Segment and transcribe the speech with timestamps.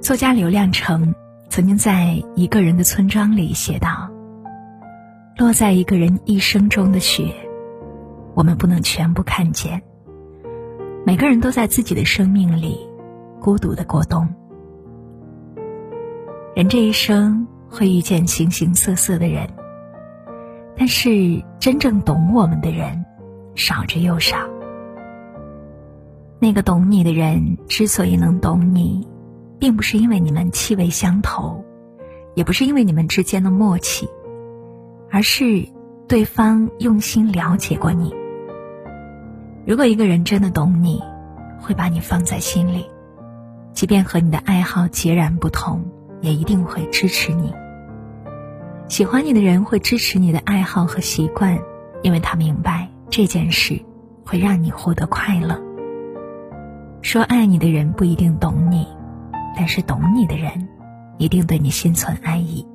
[0.00, 1.14] 作家刘亮程
[1.50, 4.10] 曾经在《一个人的村庄》里写道
[5.36, 7.30] ：“落在一个人一生中的雪，
[8.34, 9.82] 我们不能全部看见。
[11.04, 12.78] 每个人都在自己的生命里
[13.40, 14.26] 孤独的过冬。
[16.56, 19.46] 人这一生会遇见形形色色的人，
[20.78, 21.10] 但是
[21.58, 23.04] 真正懂我们的人
[23.54, 24.38] 少之又少。
[26.38, 29.06] 那个懂你的人之所以能懂你。”
[29.60, 31.64] 并不是因为你们气味相投，
[32.34, 34.08] 也不是因为你们之间的默契，
[35.10, 35.68] 而是
[36.08, 38.12] 对方用心了解过你。
[39.66, 41.02] 如果一个人真的懂你，
[41.60, 42.86] 会把你放在心里，
[43.74, 45.84] 即便和你的爱好截然不同，
[46.22, 47.52] 也一定会支持你。
[48.88, 51.58] 喜欢你的人会支持你的爱好和习惯，
[52.02, 53.78] 因为他明白这件事
[54.24, 55.60] 会让你获得快乐。
[57.02, 58.86] 说爱你的人不一定懂你。
[59.56, 60.68] 但是懂你的人，
[61.18, 62.66] 一定对你心存爱意。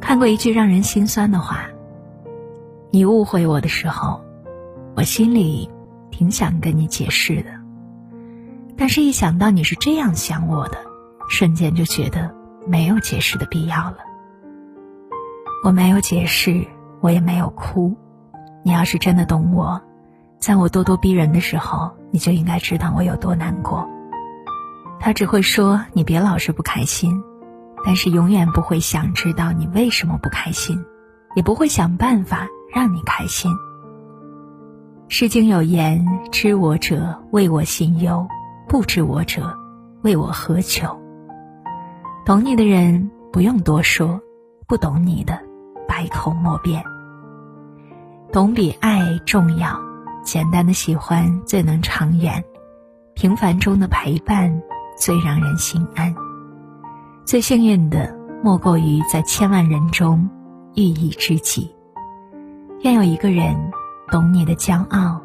[0.00, 1.66] 看过一句让人心酸的话
[2.90, 4.20] ：“你误会我的时候，
[4.96, 5.70] 我心里
[6.10, 7.50] 挺想跟你解释的，
[8.76, 10.78] 但是一想到你是这样想我的，
[11.28, 12.34] 瞬间就觉得
[12.66, 13.98] 没有解释的必要了。
[15.64, 16.66] 我没有解释，
[17.00, 17.96] 我也没有哭。
[18.64, 19.80] 你要是真的懂我，
[20.40, 23.88] 在我咄咄逼人的时候，你就应该知道我有多难过。”
[25.04, 27.20] 他只会说你别老是不开心，
[27.84, 30.80] 但是永远不会想知道你为什么不开心，
[31.34, 33.50] 也不会想办法让你开心。
[35.08, 38.24] 诗经有言：“知我者，谓我心忧；
[38.68, 39.52] 不知我者，
[40.02, 40.96] 谓我何求。”
[42.24, 44.20] 懂你的人不用多说，
[44.68, 45.36] 不懂你的，
[45.88, 46.80] 百口莫辩。
[48.32, 49.76] 懂比爱重要，
[50.22, 52.44] 简单的喜欢最能长远，
[53.14, 54.62] 平凡中的陪伴。
[55.04, 56.14] 最让人心安。
[57.24, 60.30] 最幸运的，莫过于在千万人中
[60.76, 61.74] 遇一知己。
[62.82, 63.52] 愿有一个人
[64.12, 65.20] 懂你的骄傲，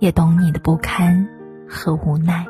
[0.00, 1.24] 也懂你的不堪
[1.68, 2.44] 和无奈。